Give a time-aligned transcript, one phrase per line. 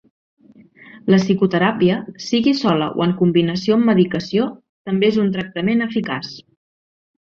[1.13, 1.99] La psicoteràpia,
[2.29, 4.51] sigui sola o en combinació amb medicació,
[4.93, 6.37] també és un tractament eficaç.